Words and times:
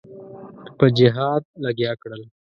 په 0.77 0.85
جهاد 0.97 1.43
لګیا 1.63 1.91
کړل. 2.01 2.21